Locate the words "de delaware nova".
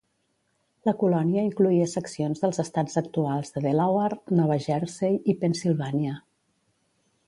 3.59-4.61